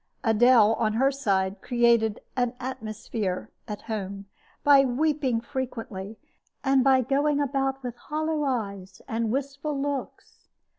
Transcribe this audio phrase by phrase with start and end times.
[0.23, 4.25] Adele, on her side, created "an atmosphere" at home
[4.63, 6.17] by weeping frequently,
[6.63, 10.47] and by going about with hollow eyes and wistful looks.